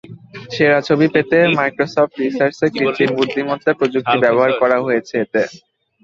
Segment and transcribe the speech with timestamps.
[0.53, 5.41] সেরা ছবি পেতে মাইক্রোসফট রিসার্চের কৃত্রিম বুদ্ধিমত্তা প্রযুক্তি ব্যবহার করা হয়েছে এতে।